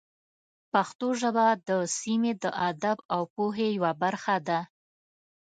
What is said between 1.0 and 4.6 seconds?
ژبه د سیمې د ادب او پوهې یوه برخه ده.